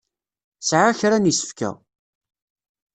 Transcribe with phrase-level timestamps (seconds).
[0.67, 1.71] Sɛiɣ kra n yisefka.